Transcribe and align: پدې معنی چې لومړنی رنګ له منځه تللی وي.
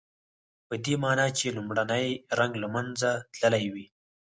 پدې 0.67 0.93
معنی 1.03 1.27
چې 1.39 1.55
لومړنی 1.57 2.05
رنګ 2.39 2.53
له 2.63 2.67
منځه 2.75 3.09
تللی 3.37 3.65
وي. 3.73 3.85